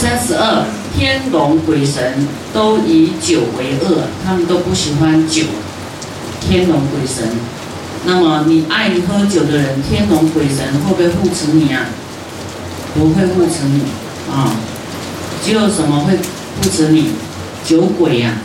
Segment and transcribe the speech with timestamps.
[0.00, 0.64] 三十二，
[0.96, 5.42] 天龙鬼神都以酒为恶，他们都不喜欢酒。
[6.40, 7.28] 天龙鬼神，
[8.06, 11.84] 那么你爱喝酒的人，天龙鬼神会不会护持你啊？
[12.94, 13.82] 不会护持你
[14.32, 14.56] 啊，
[15.44, 17.10] 只有什么会护持你？
[17.62, 18.38] 酒鬼呀，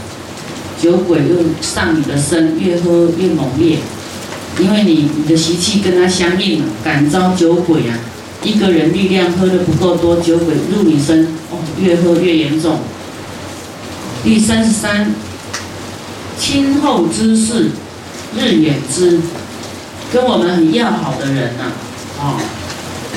[0.82, 3.78] 酒鬼又上你的身，越喝越猛烈，
[4.60, 7.98] 因为你你的习气跟他相应了，感召酒鬼啊。
[8.46, 12.78] 一个人力量喝的不够多，酒鬼入你身，哦，越喝越严重。
[14.24, 15.16] 第三十三，
[16.40, 17.72] 亲厚之事，
[18.38, 19.20] 日远之，
[20.14, 21.72] 跟我们很要好的人呐，
[22.20, 22.40] 哦，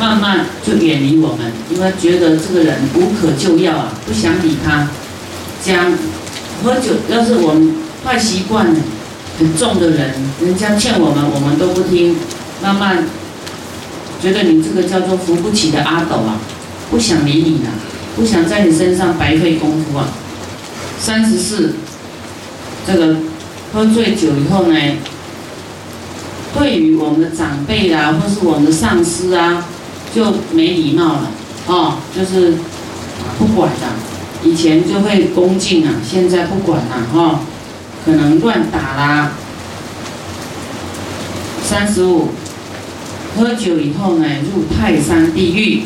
[0.01, 4.89] 慢慢就远离我们，因为觉得这个人无可救药啊，不想理他。
[5.63, 5.93] 讲
[6.65, 8.75] 喝酒，要是我们坏习惯
[9.39, 12.17] 很重的人，人家劝我们，我们都不听，
[12.63, 13.05] 慢慢。
[14.21, 16.39] 觉得你这个叫做扶不起的阿斗啊，
[16.91, 17.71] 不想理你了，
[18.17, 20.09] 不想在你身上白费功夫啊。
[21.01, 21.75] 三十四，
[22.85, 23.17] 这个
[23.73, 24.77] 喝醉酒以后呢，
[26.59, 29.65] 对于我们的长辈啊，或是我们的上司啊，
[30.13, 31.31] 就没礼貌了，
[31.69, 32.55] 哦，就是
[33.39, 33.95] 不管了。
[34.43, 37.41] 以前就会恭敬啊，现在不管了，哈，
[38.05, 39.33] 可能乱打啦。
[41.63, 42.31] 三十五。
[43.37, 45.83] 喝酒以后呢，入泰山地狱。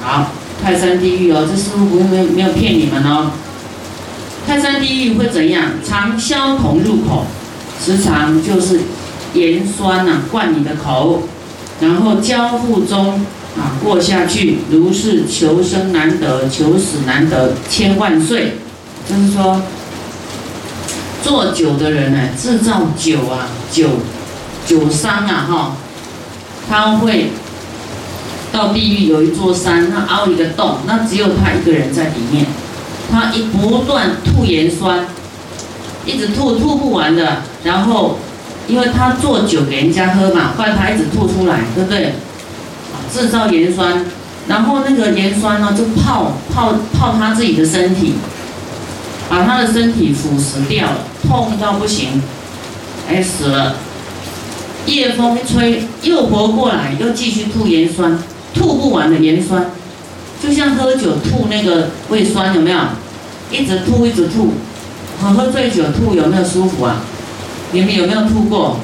[0.00, 3.32] 好，泰山地狱哦，这师傅不会没没有骗你们哦。
[4.46, 5.70] 泰山地狱会怎样？
[5.86, 7.24] 常消铜入口，
[7.80, 8.80] 时常就是
[9.34, 11.22] 盐酸呐灌你的口，
[11.80, 13.24] 然后交腹中
[13.56, 18.54] 啊过下去，如是求生难得，求死难得，千万岁。
[19.08, 19.62] 就是说，
[21.22, 23.88] 做酒的人呢，制造酒啊，酒
[24.66, 25.76] 酒商啊，哈。
[26.72, 27.26] 他会
[28.50, 32.46] 到地狱有一座山，那凹一个洞，那只有他一个人在里面。
[33.10, 35.06] 他一不断吐盐酸，
[36.06, 37.42] 一直吐吐不完的。
[37.62, 38.16] 然后，
[38.66, 42.14] 因为他做酒给人家喝嘛，换他一直吐出来，对不对？
[43.12, 44.06] 制造盐酸，
[44.48, 48.14] 然后那个盐酸呢，就泡泡泡他自己的身体，
[49.28, 52.22] 把他的身体腐蚀掉了，痛到不行，
[53.10, 53.74] 哎死了。
[54.86, 58.18] 夜风吹，又活过来，又继续吐盐酸，
[58.54, 59.70] 吐不完的盐酸，
[60.42, 62.78] 就像喝酒吐那个胃酸，有没有？
[63.50, 64.54] 一直吐，一直吐。
[65.20, 67.02] 喝喝醉酒吐有没有舒服啊？
[67.70, 68.78] 你们有没有吐过？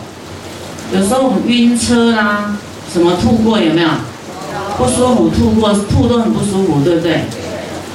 [0.95, 2.57] 有时候我们晕车啦，
[2.93, 3.89] 什么吐过有没有？
[4.77, 7.25] 不舒服，吐过，吐都很不舒服，对不对？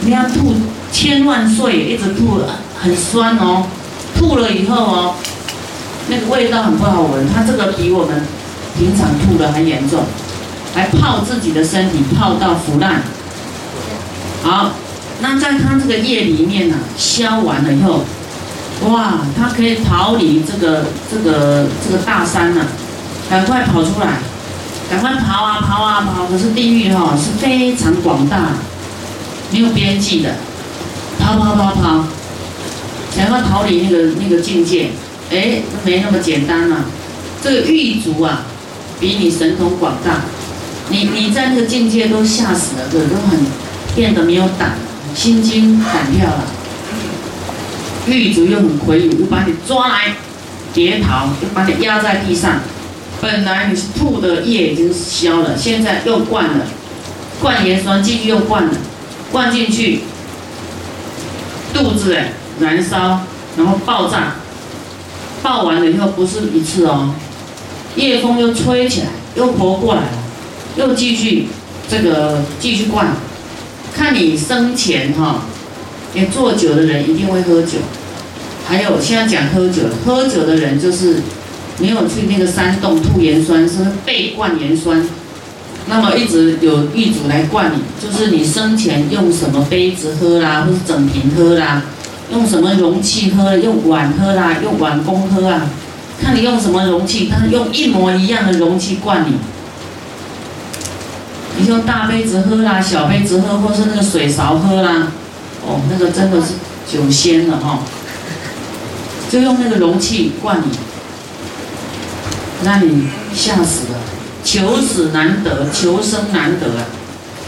[0.02, 0.54] 你要吐
[0.92, 2.42] 千万岁，一直吐，
[2.78, 3.66] 很酸哦。
[4.18, 5.16] 吐了以后哦。
[6.10, 8.22] 那个味道很不好闻，它这个比我们
[8.78, 10.04] 平常吐的还严重，
[10.76, 13.02] 还泡自己的身体，泡到腐烂。
[14.44, 14.72] 好，
[15.22, 18.04] 那在它这个液里面呢，消完了以后，
[18.90, 22.62] 哇，它可以逃离这个这个这个大山呐，
[23.30, 24.18] 赶快跑出来，
[24.90, 26.26] 赶快跑啊跑啊跑！
[26.26, 28.50] 可是地狱哈是非常广大，
[29.52, 30.36] 没有边际的，
[31.18, 32.04] 跑跑跑跑，
[33.16, 34.90] 想要逃离那个那个境界。
[35.32, 36.86] 哎，没那么简单啊！
[37.42, 38.44] 这个狱卒啊，
[39.00, 40.22] 比你神通广大。
[40.90, 43.40] 你你在那个境界都吓死了，都都很
[43.96, 44.74] 变得没有胆，
[45.16, 46.44] 心惊胆跳了。
[48.06, 50.16] 狱卒又很魁梧，又把你抓来，
[50.74, 52.60] 别逃，又把你压在地上。
[53.22, 56.66] 本来你是吐的液已经消了，现在又灌了，
[57.42, 58.72] 灌盐酸进去又灌了，
[59.32, 60.02] 灌进去，
[61.74, 63.22] 肚子哎燃烧，
[63.58, 64.36] 然后爆炸。
[65.44, 67.14] 爆完了以后不是一次哦，
[67.98, 70.24] 夜风又吹起来，又活过来了，
[70.78, 71.48] 又继续
[71.88, 73.10] 这个继续灌。
[73.94, 75.44] 看你生前哈，
[76.14, 77.80] 你做酒的人一定会喝酒，
[78.66, 81.18] 还有现在讲喝酒，喝酒的人就是
[81.78, 85.06] 没有去那个山洞吐盐酸，是被灌盐酸，
[85.88, 91.84] 那么一直有狱主来灌你，就是你生前用什么杯子喝啦，或是整瓶喝啦。
[92.34, 93.56] 用什么容器喝？
[93.58, 95.70] 用碗喝啦，用碗公喝啊？
[96.22, 99.38] 看你用什么容器，他用一模一样的容器灌你。
[101.58, 105.08] 你用大杯子喝啦，小杯子喝，或是那个水勺喝啦，
[105.66, 106.54] 哦，那个真的是
[106.92, 107.80] 酒仙了哈。
[109.30, 110.78] 就用那个容器灌你，
[112.64, 114.00] 那你吓死了，
[114.44, 116.86] 求死难得，求生难得啊！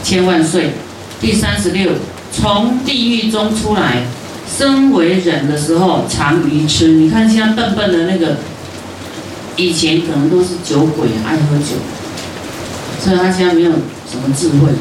[0.02, 0.74] 千万岁。
[1.20, 1.92] 第三十六，
[2.32, 4.02] 从地狱中出来。
[4.46, 6.88] 身为人的时候，常愚痴。
[6.88, 8.36] 你看现在笨笨的那个，
[9.56, 11.74] 以前可能都是酒鬼，爱喝酒，
[13.00, 14.72] 所以他现在没有什么智慧，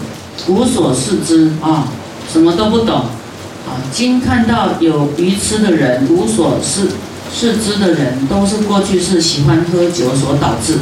[0.47, 1.87] 无所事之啊。
[2.27, 6.87] 什么都不懂，啊，今看到有愚痴的人，无所事
[7.31, 10.79] 事知的人，都是过去是喜欢喝酒所导致，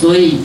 [0.00, 0.38] 所以，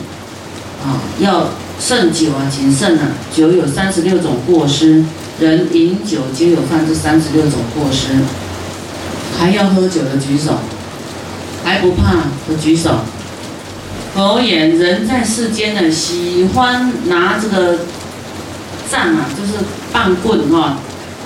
[0.84, 5.04] 啊，要慎酒啊，谨慎啊，酒有三十六种过失，
[5.40, 8.08] 人饮酒皆有犯这三十六种过失，
[9.38, 10.58] 还要喝酒的举手，
[11.64, 12.12] 还不怕
[12.46, 12.90] 的举手。
[14.14, 17.78] 佛言：人在世间呢，喜欢拿这个
[18.90, 20.76] 杖啊，就是棒棍哈，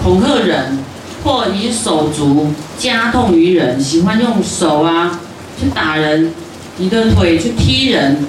[0.01, 0.79] 恐吓人，
[1.25, 5.19] 或以手足加痛于人，喜欢用手啊
[5.61, 6.33] 去打人，
[6.77, 8.25] 你的腿去踢人，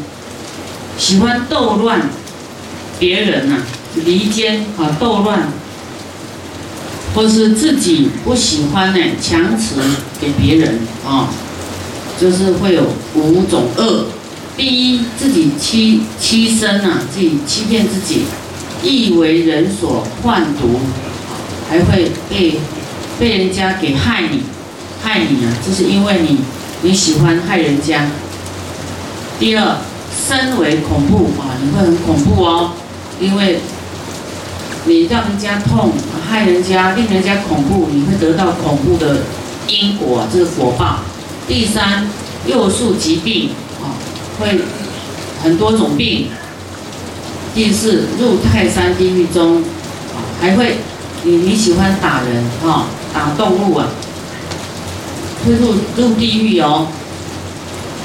[0.98, 2.02] 喜欢斗乱
[2.98, 3.58] 别人呐，
[4.04, 5.50] 离间啊斗乱，
[7.16, 9.76] 或是自己不喜欢呢，强持
[10.20, 11.30] 给别人啊，
[12.20, 12.84] 就是会有
[13.14, 14.08] 五种恶。
[14.58, 18.24] 第一，自己欺欺身啊，自己欺骗自己，
[18.84, 20.80] 亦为人所患毒，
[21.70, 22.60] 还会被
[23.18, 24.44] 被人家给害你，
[25.02, 26.40] 害你啊，就是因为你
[26.82, 28.08] 你喜欢害人家。
[29.40, 29.78] 第二，
[30.28, 32.72] 身为恐怖啊，你会很恐怖哦，
[33.22, 33.60] 因为
[34.86, 35.92] 你让人家痛，
[36.26, 39.22] 害人家，令人家恐怖，你会得到恐怖的
[39.68, 41.00] 因果，这个果报。
[41.48, 42.08] 第三，
[42.46, 43.52] 诱诉疾病
[43.82, 43.94] 啊。
[44.40, 44.60] 会
[45.42, 46.28] 很多种病。
[47.54, 50.76] 第四，入泰山地狱中啊，还会
[51.24, 53.88] 你你喜欢打人啊，打动物啊，
[55.46, 56.88] 会入入地狱哦。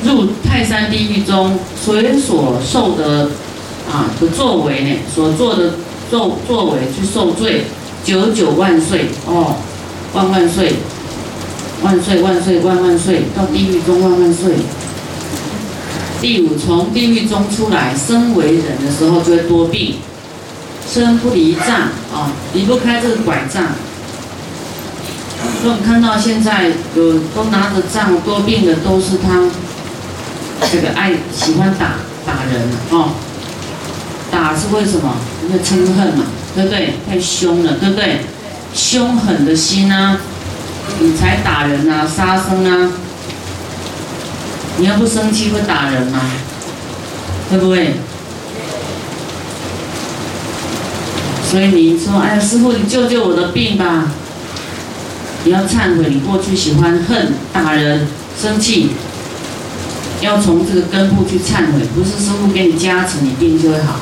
[0.04, 3.30] 入泰山地狱中，随所受的
[3.90, 5.74] 啊的作为呢，所做的
[6.10, 7.64] 作作为去受罪，
[8.04, 9.56] 九九万岁哦，
[10.14, 10.74] 万万岁，
[11.82, 14.54] 万岁万岁万万岁，到地狱中万万岁。
[16.20, 19.96] 第五，从地狱中出来，身为人的时候就会多病，
[20.86, 23.64] 身不离杖啊，离不开这个拐杖。
[25.62, 29.44] 所以我们看到现在有都拿着杖多病的，都是他
[30.70, 31.96] 这个爱喜欢打
[32.26, 33.14] 打人啊，
[34.30, 35.16] 打是为什么？
[35.46, 36.24] 因为嗔恨嘛，
[36.54, 36.94] 对不对？
[37.08, 38.20] 太凶了，对不对？
[38.74, 40.18] 凶狠的心啊，
[41.00, 42.90] 你才打人啊，杀生啊。
[44.78, 46.20] 你要不生气会打人吗？
[47.50, 47.94] 会不会？
[51.50, 54.12] 所以你说，哎呀，师傅，你救救我的病吧！
[55.44, 58.06] 你要忏悔，你过去喜欢恨、打人、
[58.40, 58.90] 生气，
[60.20, 61.80] 要从这个根部去忏悔。
[61.94, 63.96] 不是师傅给你加持，你病就会好。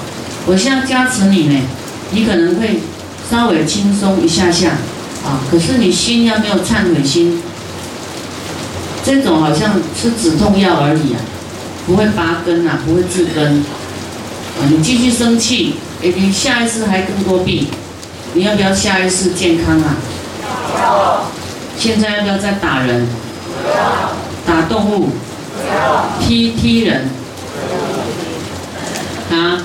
[0.46, 1.60] 我现在加持你呢，
[2.10, 2.80] 你可能会
[3.30, 4.70] 稍微轻松一下下，
[5.24, 7.42] 啊，可是你心要没有忏悔心。
[9.04, 11.20] 这种好像吃止痛药而已啊，
[11.86, 14.68] 不会拔根啊，不会治根啊。
[14.68, 17.66] 你继续生气，哎，你下一次还更多病。
[18.34, 19.96] 你要不要下一次健康啊？
[21.78, 23.06] 现在要不要再打人？
[24.46, 25.10] 打动物？
[26.20, 27.08] 踢踢人？
[29.30, 29.62] 啊？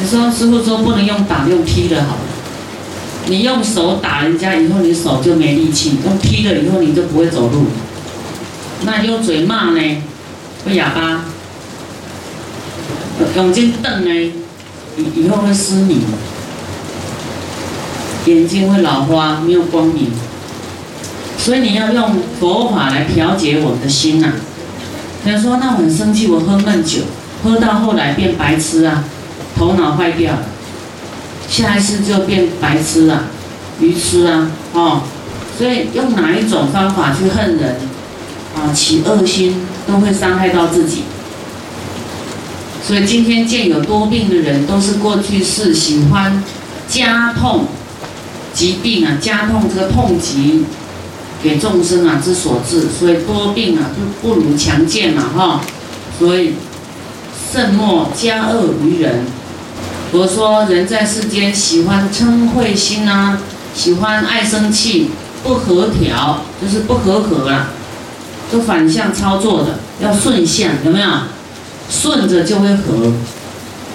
[0.00, 2.16] 你说师傅说不能用打，用踢的好。
[3.26, 7.66] 你用手打人家以后，你手就没力气；用踢了以后，你就不会走路。
[8.84, 10.02] 那用嘴骂呢？
[10.64, 11.26] 会哑巴。
[13.36, 14.32] 用肩瞪呢？
[14.96, 16.00] 以以后会失明，
[18.26, 20.10] 眼睛会老花，没有光明。
[21.38, 24.32] 所以你要用佛法来调节我们的心呐。
[25.24, 27.02] 他说：“那我很生气，我喝闷酒，
[27.44, 29.04] 喝到后来变白痴啊，
[29.60, 30.42] 头脑坏掉了。”
[31.50, 33.24] 下一次就变白痴啊，
[33.80, 35.02] 愚痴啊，哦，
[35.58, 37.76] 所以用哪一种方法去恨人，
[38.54, 41.02] 啊，起恶心都会伤害到自己。
[42.86, 46.40] 所以今天见有多病的人，都是过去是喜欢
[46.88, 47.66] 加痛
[48.54, 50.64] 疾病啊，加痛这个痛疾
[51.42, 55.60] 给众生啊之所致，所以多病啊就不如强健嘛，哈，
[56.16, 56.54] 所以
[57.52, 59.24] 慎莫加恶于人。
[60.12, 63.38] 我说，人在世间喜欢嗔恚心啊，
[63.72, 65.10] 喜欢爱生气，
[65.44, 67.68] 不和调就是不和合啊，
[68.50, 71.08] 都反向操作的，要顺向，有没有？
[71.88, 73.12] 顺着就会和，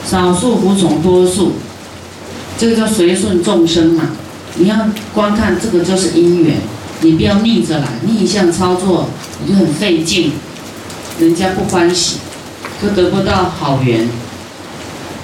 [0.09, 1.53] 少数服从多数，
[2.57, 4.11] 这个叫随顺众生嘛。
[4.55, 6.61] 你要观看这个就是因缘，
[7.01, 9.09] 你不要逆着来，逆向操作
[9.43, 10.31] 你就很费劲，
[11.19, 12.19] 人家不欢喜，
[12.81, 14.07] 就得不到好缘。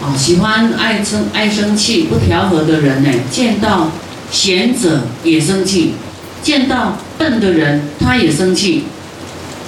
[0.01, 3.91] 啊，喜欢爱生爱生气不调和的人呢，见到
[4.31, 5.93] 贤者也生气，
[6.41, 8.85] 见到笨的人他也生气，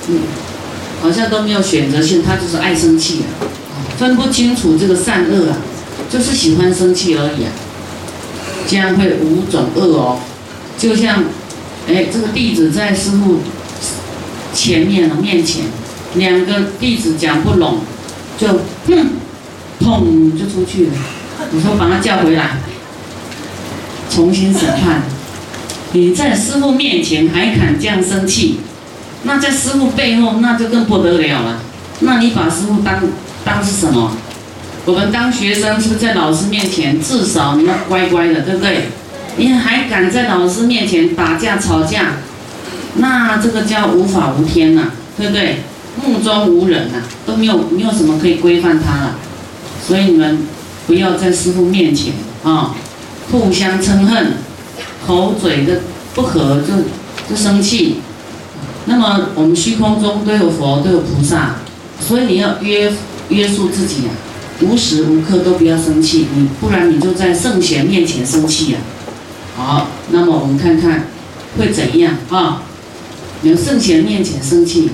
[0.08, 0.20] 嗯，
[1.02, 3.30] 好像都没有选择性，他就是爱生气啊，
[3.98, 5.58] 分不清楚这个善恶啊，
[6.10, 7.52] 就是喜欢生气而已啊。
[8.68, 10.20] 这样会五种恶哦。
[10.78, 11.24] 就像，
[11.88, 13.42] 哎，这个弟子在师傅
[14.54, 15.66] 前面了面前，
[16.16, 17.80] 两个弟子讲不拢，
[18.38, 18.48] 就
[18.88, 19.10] 哼，
[20.00, 20.92] 砰就出去了。
[21.52, 22.58] 你说把他叫回来，
[24.10, 25.04] 重新审判。
[25.92, 28.60] 你在师傅面前还敢这样生气，
[29.24, 31.60] 那在师傅背后那就更不得了了。
[32.00, 33.02] 那你把师傅当
[33.46, 34.12] 当是什么？
[34.86, 38.90] 我们当学生是不是在老师面前至少你要乖乖的，对不对？
[39.38, 42.14] 你还敢在老师面前打架吵架，
[42.96, 45.60] 那这个叫无法无天呐，对不对？
[46.04, 49.16] 目中无人呐，都没有没有什么可以规范他了。
[49.86, 50.40] 所以你们
[50.88, 52.14] 不要在师傅面前
[52.44, 52.76] 啊，
[53.32, 54.34] 互相嗔恨，
[55.06, 55.82] 口嘴的
[56.16, 56.74] 不和就
[57.30, 57.98] 就生气。
[58.86, 61.56] 那么我们虚空中都有佛，都有菩萨，
[62.00, 62.92] 所以你要约
[63.30, 64.10] 约束自己呀。
[64.62, 68.80] 无时无刻都不要生气，你不然你就在圣贤面前生气呀。
[69.58, 71.08] 好，那么我们看看
[71.58, 72.64] 会怎样啊？
[73.42, 74.90] 有圣贤面前生气，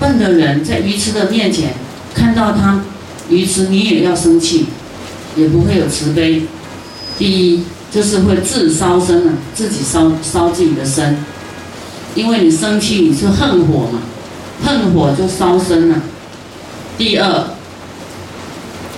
[0.00, 1.74] 笨的人在愚痴的面前
[2.14, 2.82] 看到他
[3.28, 4.66] 于是，你也要生气，
[5.36, 6.42] 也不会有慈悲。
[7.18, 11.18] 第一就是会自烧身啊，自己烧烧自己的身，
[12.14, 14.00] 因为你生气你是恨火嘛，
[14.64, 16.02] 恨火就烧身了。
[16.96, 17.46] 第二。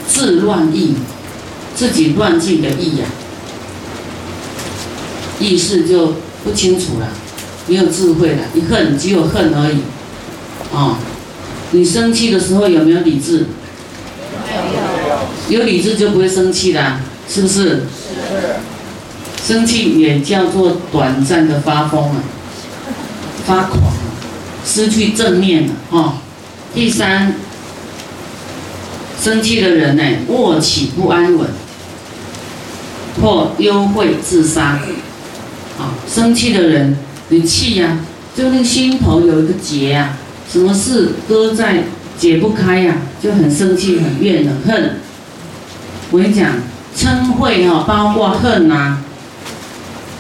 [0.07, 0.95] 自乱意，
[1.75, 3.07] 自己乱自己的意呀，
[5.41, 6.15] 意识就
[6.45, 7.09] 不清楚了，
[7.67, 8.45] 没有智慧了。
[8.53, 9.79] 你恨只有恨而已，
[10.73, 10.99] 啊，
[11.73, 13.47] 你生气的时候有没有理智？
[15.49, 15.63] 有。
[15.63, 17.65] 理智就不会生气啦，是不是？
[17.65, 17.81] 是。
[19.47, 22.23] 生气也叫做短暂的发疯啊，
[23.47, 23.93] 发狂，
[24.65, 26.15] 失去正面了哦。
[26.75, 27.35] 第三。
[29.23, 31.49] 生气的人呢，卧起不安稳，
[33.23, 34.81] 或幽会自杀。
[35.79, 36.97] 啊，生气的人，
[37.29, 37.99] 你气呀，
[38.37, 40.17] 就那个心头有一个结呀，
[40.51, 41.85] 什么事搁在
[42.19, 44.97] 解不开呀，就很生气、很怨、很恨。
[46.15, 46.53] 我跟你讲，
[46.97, 48.99] 嗔恚哈，包括恨呐、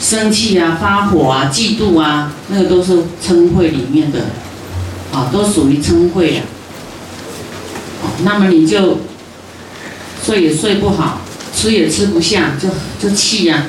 [0.01, 4.23] 生气啊、发火啊、嫉妒啊，那个都是嗔恚里面的，
[5.13, 6.43] 啊，都属于嗔恚呀。
[8.25, 9.03] 那么你就
[10.27, 11.21] 睡也睡不好，
[11.55, 12.71] 吃也吃不下，就
[13.01, 13.67] 就气呀，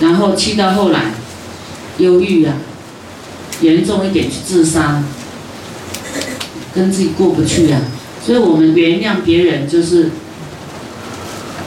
[0.00, 1.12] 然后气到后来
[1.98, 2.54] 忧郁呀，
[3.60, 5.02] 严重一点去自杀，
[6.74, 7.78] 跟自己过不去呀。
[8.26, 10.10] 所以我们原谅别人就是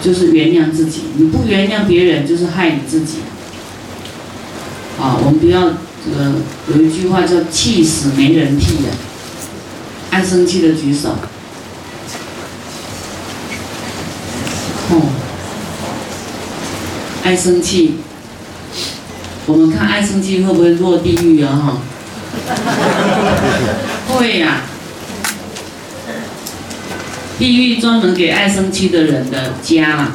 [0.04, 3.20] 就是原谅自己，你不原谅别人就是害你自己。
[5.00, 5.70] 啊，我们不要
[6.04, 6.34] 这个
[6.76, 8.90] 有一句话叫“气死没人替”的。
[10.12, 11.16] 爱生气的举手。
[14.90, 15.02] 哦，
[17.24, 18.00] 爱生气，
[19.46, 21.56] 我们看爱生气会不会落地狱啊？
[21.56, 21.78] 哈，
[24.10, 24.64] 会呀。
[27.40, 30.12] 地狱专门给爱生气的人的家啦。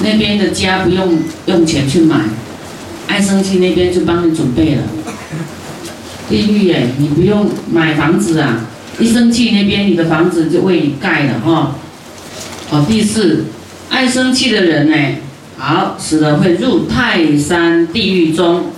[0.00, 2.24] 那边的家不用用钱去买，
[3.06, 4.82] 爱生气那边就帮你准备了。
[6.28, 8.66] 地狱耶，你不用买房子啊，
[8.98, 11.76] 一生气那边你的房子就为你盖了哈。
[12.68, 13.44] 好，第四，
[13.90, 14.96] 爱生气的人呢，
[15.56, 18.72] 好，死了会入泰山地狱中，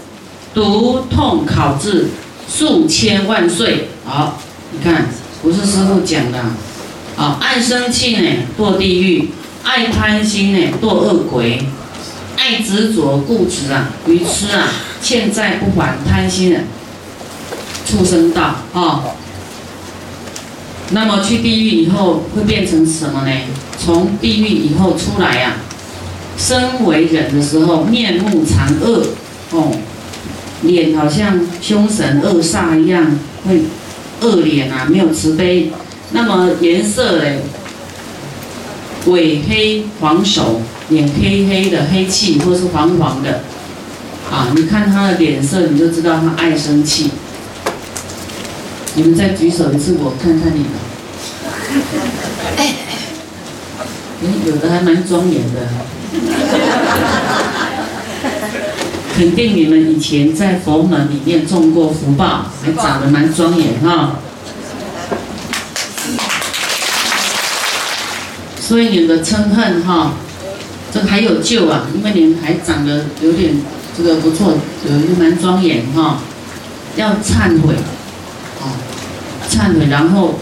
[0.53, 2.09] 毒痛烤制
[2.47, 3.89] 数千万岁。
[4.05, 4.39] 好，
[4.73, 5.07] 你看，
[5.43, 6.39] 不是师傅讲的。
[7.17, 9.29] 啊，爱生气呢，堕地狱；
[9.63, 11.59] 爱贪心呢，堕恶鬼；
[12.37, 14.69] 爱执着固执啊，愚痴啊，
[15.01, 16.67] 欠债不还，贪心人。
[17.87, 19.05] 畜生道啊，
[20.91, 23.33] 那么去地狱以后会变成什么呢？
[23.79, 25.55] 从地狱以后出来呀，
[26.37, 29.07] 身为人的时候面目残恶
[29.51, 29.71] 哦，
[30.63, 33.63] 脸好像凶神恶煞一样，会
[34.25, 35.71] 恶脸啊，没有慈悲。
[36.13, 37.43] 那么颜色嘞，
[39.07, 43.43] 尾黑黄手，脸黑黑的黑气或是黄黄的，
[44.31, 47.11] 啊，你看他的脸色，你就知道他爱生气。
[48.95, 50.69] 你们再举手一次，我看看你们。
[52.57, 52.75] 哎，
[54.47, 55.69] 有的还蛮庄严的，
[59.17, 64.19] 肯定你们以前在佛门里面种过福报，还长得蛮庄严哈。
[68.61, 70.15] 所以你们的嗔恨哈，
[70.93, 73.55] 这还有救啊，因为你们还长得有点
[73.97, 74.55] 这个不错，
[74.89, 76.19] 有一个蛮庄严哈，
[76.97, 77.75] 要忏悔。
[79.49, 80.35] 忏悔，然后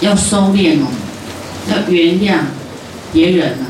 [0.00, 0.86] 要收敛哦，
[1.68, 2.38] 要原谅
[3.12, 3.66] 别人啊，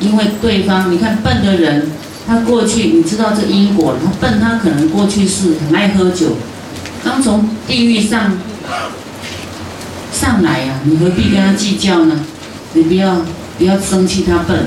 [0.00, 1.92] 因为对方，你看笨的人，
[2.28, 6.36] 他过去你知道这因果，他笨，他可能过去是很爱喝酒，
[7.02, 8.36] 刚从地狱上
[10.12, 12.20] 上来呀，你何必跟他计较呢？
[12.74, 13.22] 你不要
[13.56, 14.66] 不要生气他笨，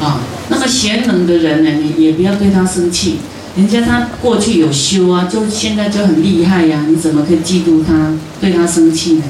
[0.00, 3.18] 啊，那么贤能的人呢，你也不要对他生气，
[3.56, 9.24] 人家他过去有修啊，就现在就很厉害呀，你怎么可以嫉妒他，对他生气呢？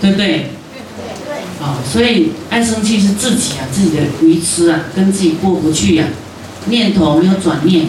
[0.00, 0.55] 对不对？
[1.90, 6.04] 所以爱生气是自己啊，自己的愚痴啊，跟自己过不去呀，
[6.66, 7.86] 念头没有转念，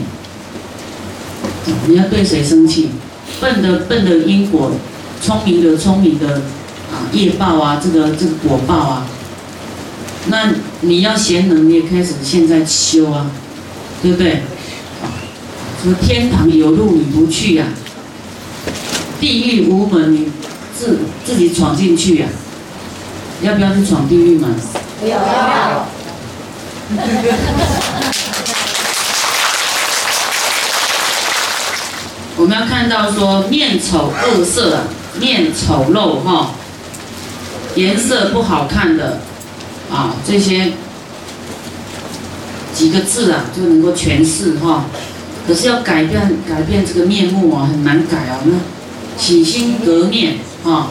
[1.88, 2.90] 你要对谁生气？
[3.42, 4.72] 笨的笨的因果，
[5.22, 6.42] 聪明的聪明的
[6.92, 9.08] 啊业报啊，这个这个果报啊，
[10.28, 13.30] 那你要贤能，你也开始现在修啊，
[14.02, 14.42] 对不对？
[15.84, 17.66] 说天堂有路你不去呀，
[19.20, 20.32] 地狱无门你
[20.76, 22.28] 自自己闯进去呀。
[23.42, 24.50] 要不要去闯地狱嘛？
[25.00, 25.20] 不要。
[25.20, 25.86] 不要。
[32.36, 34.84] 我们要看到说面丑恶色，
[35.20, 36.52] 面丑陋哈，
[37.76, 39.20] 颜色不好看的
[39.92, 40.74] 啊，这些
[42.74, 44.86] 几个字啊就能够诠释哈。
[45.48, 48.40] 可是要改变改变这个面目啊，很难改啊。
[48.46, 48.54] 那
[49.22, 50.88] 起心革面啊。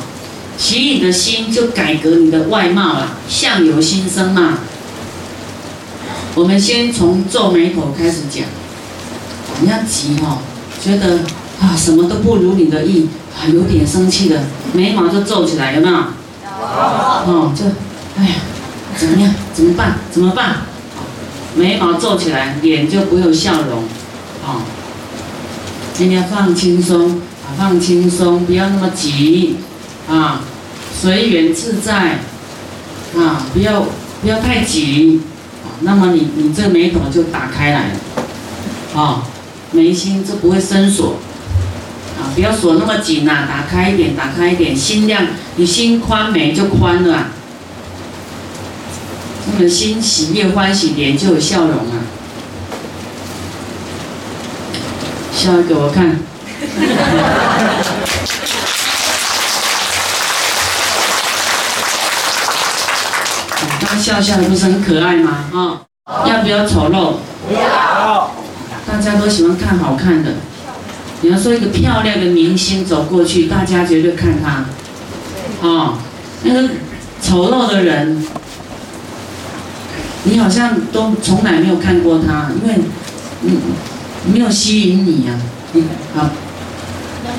[0.58, 4.58] 洗你的心，就改革你的外貌了，相由心生嘛。
[6.34, 8.44] 我们先从皱眉头开始讲，
[9.58, 10.38] 不要急哦，
[10.82, 11.20] 觉得
[11.60, 15.94] 啊什么都不如你的意，啊有点生气的，眉毛就皱起来，有没有？
[15.94, 16.00] 有。
[16.52, 17.64] 哦，就，
[18.18, 18.34] 哎呀，
[18.96, 19.34] 怎么样？
[19.54, 19.98] 怎么办？
[20.10, 20.56] 怎么办？
[21.54, 23.84] 眉毛皱起来，脸就不有笑容，
[24.44, 24.62] 哦，
[25.94, 27.12] 今天放轻松，
[27.44, 29.56] 啊放轻松，不要那么急。
[30.08, 30.40] 啊，
[30.94, 32.20] 随缘自在，
[33.16, 33.86] 啊，不要
[34.22, 35.22] 不要太紧
[35.64, 39.24] 啊，那么你你这眉头就打开来了，啊，
[39.72, 41.16] 眉心就不会生锁，
[42.20, 47.26] 啊，不要锁那么紧呐，打开一点，打开一点，心量，你心宽眉就宽了，
[49.52, 52.06] 那么心喜悦欢喜，脸就有笑容啊，
[55.32, 56.20] 笑给我看。
[64.06, 65.46] 笑笑不是很可爱吗？
[65.52, 65.82] 啊，
[66.28, 67.14] 要不要丑陋？
[67.48, 68.30] 不要。
[68.86, 70.34] 大家都喜欢看好看的。
[71.22, 74.64] 你要说一个漂亮的明星走过去，大家绝对看他。
[75.68, 75.98] 啊，
[76.44, 76.68] 那个
[77.20, 78.24] 丑陋的人，
[80.22, 82.76] 你好像都从来没有看过他，因为
[83.42, 83.56] 嗯
[84.32, 85.34] 没有吸引你呀。
[85.72, 85.82] 你
[86.14, 86.30] 好，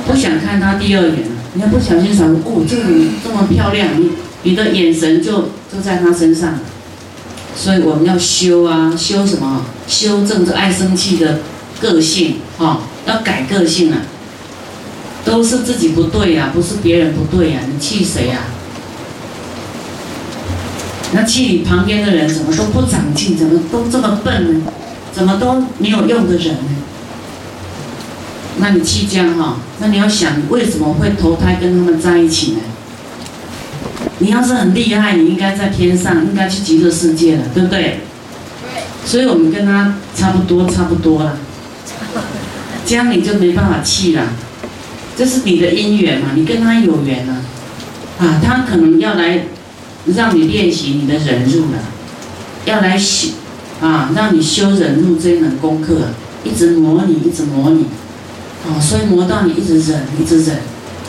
[0.06, 1.30] 不想看他第二眼。
[1.54, 4.12] 你要不小心想，哦，这个人这么漂亮，你。
[4.44, 6.60] 你的眼神就就在他身上，
[7.56, 9.66] 所以我们要修啊，修什么？
[9.88, 11.40] 修正这爱生气的
[11.80, 14.00] 个性啊，要改个性啊。
[15.26, 18.40] 都是自己不对呀，不是别人不对呀，你气谁呀？
[21.12, 24.72] 那气你旁边的人怎么都不长进，怎么都这么笨呢？
[25.12, 26.70] 怎么都没有用的人呢？
[28.60, 32.60] 那你气这样哈，那你要想为什么会投胎跟他们在一起呢？
[34.20, 38.00] 你要是很厉害，你应该在天上，应该去极乐世界了，对不对？
[39.06, 41.38] 所以我们跟他差不多，差不多了。
[42.86, 44.24] 这样你就没办法气了，
[45.16, 47.42] 这是你的因缘嘛，你跟他有缘啊。
[48.20, 49.46] 啊，他可能要来
[50.16, 51.78] 让你练习你的忍辱了，
[52.66, 53.30] 要来修
[53.80, 56.10] 啊，让你修忍辱这一门功课，
[56.44, 57.86] 一直磨你，一直磨你。
[58.66, 60.58] 哦，所以磨到你一直忍，一直忍。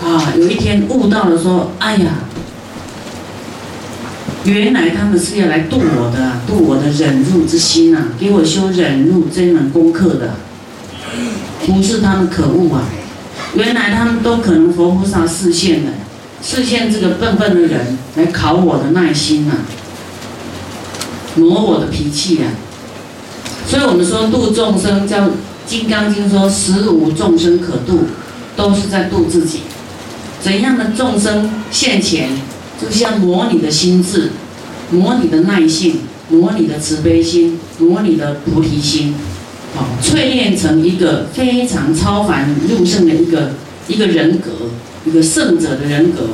[0.04, 2.10] 啊，有一天悟到了，说，哎呀。
[4.48, 10.36] 原来他们是要来度我的，度我的忍辱之心啊，给我修忍辱这门功课的，
[11.66, 12.84] 不是他们可恶啊！
[13.54, 15.92] 原来他们都可能佛菩萨视线的，
[16.42, 19.52] 视线这个笨笨的人来考我的耐心呐，
[21.36, 22.48] 磨我的脾气呀。
[23.66, 25.26] 所以我们说度众生，叫
[25.66, 28.06] 《金刚经》说十无众生可度，
[28.56, 29.60] 都是在度自己。
[30.40, 32.30] 怎样的众生现前？
[32.80, 34.30] 就像磨你的心智，
[34.90, 35.96] 磨你的耐性，
[36.30, 39.14] 磨你的慈悲心，磨你的菩提心，
[39.74, 43.52] 好，淬炼成一个非常超凡入圣的一个
[43.88, 44.70] 一个人格，
[45.04, 46.28] 一个圣者的人格。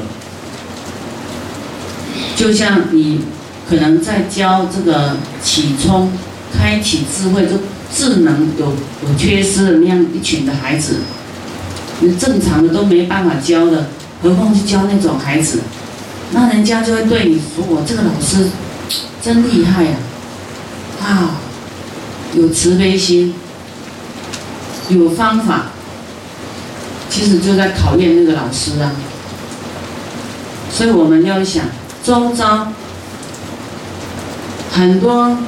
[2.36, 3.20] 就像你
[3.68, 6.10] 可能在教这个启聪、
[6.52, 7.52] 开启智慧、就
[7.90, 10.96] 智能有有缺失的那样一群的孩子，
[12.00, 13.86] 你正常的都没办法教的，
[14.20, 15.60] 何况是教那种孩子？
[16.34, 18.48] 那人家就会对你说：“我这个老师
[19.22, 19.96] 真厉害呀，
[21.00, 21.38] 啊，
[22.34, 23.32] 有慈悲心，
[24.88, 25.66] 有方法。”
[27.08, 28.90] 其实就在考验那个老师啊。
[30.68, 31.66] 所以我们要想，
[32.02, 32.72] 周遭
[34.72, 35.38] 很多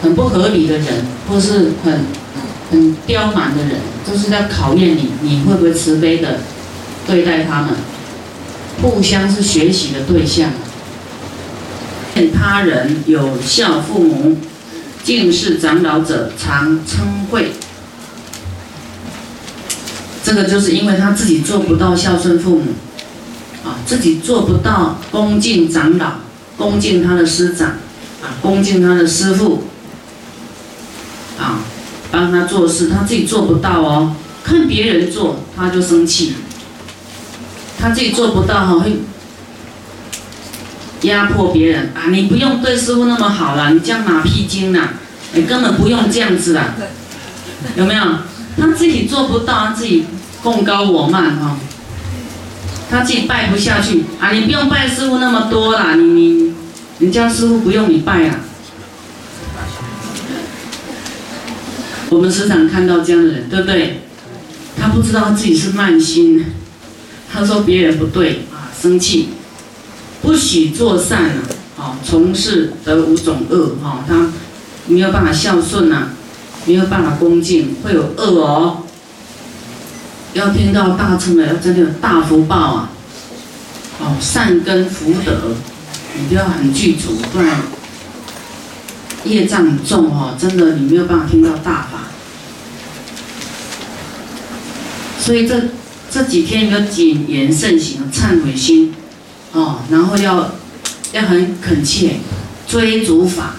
[0.00, 2.06] 很不合理的人，或是很
[2.70, 6.38] 很刁蛮的人，都是在考验你，你会不会慈悲的
[7.08, 7.70] 对待他们？
[8.82, 10.50] 互相是学习的对象。
[12.14, 14.38] 见他人有孝父母，
[15.04, 17.52] 敬事长老者，常称讳。
[20.24, 22.72] 这个就是因为他自己做不到孝顺父母，
[23.64, 26.14] 啊，自己做不到恭敬长老，
[26.56, 27.68] 恭敬他的师长，
[28.22, 29.64] 啊，恭敬他的师父，
[31.38, 31.60] 啊，
[32.10, 36.34] 帮他做事，他自己做不到哦，看别人做他就生气，
[37.78, 38.96] 他自己做不到哈会
[41.02, 44.90] 压迫别人啊，你不用对师傅那么好了，你这样马屁精呐，
[45.32, 46.74] 你根本不用这样子啦，
[47.76, 48.02] 有没有？
[48.58, 50.04] 他自己做不到，他自己。
[50.42, 51.58] 功高我慢哈，
[52.88, 54.30] 他自己拜不下去啊！
[54.30, 56.54] 你不用拜师傅那么多啦，你你，
[56.98, 58.38] 你叫师傅不用你拜啊。
[62.10, 64.02] 我们时常看到这样的人，对不对？
[64.80, 66.44] 他不知道自己是慢心，
[67.36, 69.28] 他说别人不对啊，生气，
[70.22, 71.42] 不许做善啊，
[71.76, 74.28] 哦，从事得五种恶哈，他
[74.86, 76.08] 没有办法孝顺呐，
[76.64, 78.78] 没有办法恭敬，会有恶哦。
[80.32, 82.90] 要听到大乘的，要真的有大福报啊！
[84.00, 85.54] 哦，善根福德，
[86.18, 87.60] 你都要很具足，不然
[89.24, 90.34] 业障很重哦。
[90.38, 92.08] 真的，你没有办法听到大法。
[95.18, 95.60] 所以这
[96.10, 98.94] 这几天要谨言慎行，忏悔心
[99.52, 100.52] 哦，然后要
[101.12, 102.16] 要很恳切
[102.68, 103.54] 追逐法。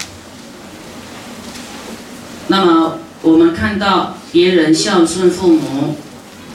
[2.48, 5.96] 那么我们看到别人孝顺父母。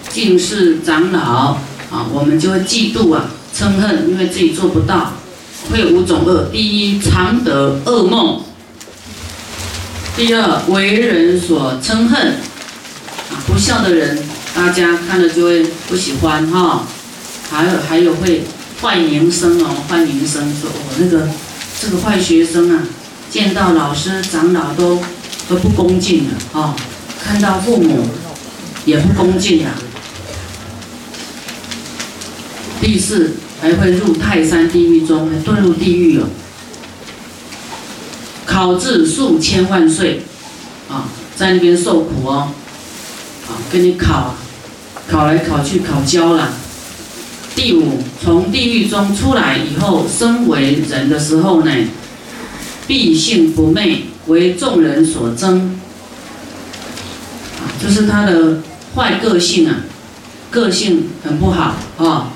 [0.09, 1.57] 敬事长老
[1.89, 5.13] 啊，我们就会嫉妒啊，嗔恨，因为自己做不到，
[5.71, 6.49] 会有五种恶。
[6.51, 8.41] 第一，常得噩梦；
[10.15, 12.35] 第二，为人所嗔恨，
[13.47, 14.21] 不孝的人，
[14.53, 16.87] 大家看了就会不喜欢哈。
[17.51, 18.45] 还有还有会
[18.81, 21.29] 坏名声哦，坏名声，说我那个
[21.79, 22.81] 这个坏学生啊，
[23.29, 24.97] 见到老师长老都
[25.47, 26.73] 都不恭敬了哦，
[27.23, 28.07] 看到父母
[28.85, 29.69] 也不恭敬了。
[32.81, 36.23] 第四，还会入泰山地狱中，还遁入地狱哦。
[38.47, 40.23] 考至数千万岁，
[40.89, 42.49] 啊，在那边受苦哦，
[43.47, 44.33] 啊，跟你考，
[45.07, 46.53] 考来考去考焦了。
[47.55, 51.71] 第五，从地狱中出来以后，身为人的时候呢，
[52.87, 55.59] 必性不昧，为众人所憎，
[57.59, 58.63] 啊，就是他的
[58.95, 59.81] 坏个性啊，
[60.49, 62.31] 个性很不好啊。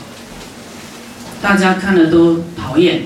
[1.42, 3.04] 大家看了都讨厌。